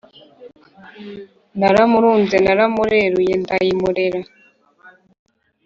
naramurunze 1.59 2.35
naramureruye 2.45 3.33
ndayimu 3.41 3.87
rera 3.97 4.19